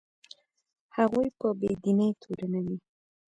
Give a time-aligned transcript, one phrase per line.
[0.97, 2.77] هغوی په بې دینۍ تورنوي.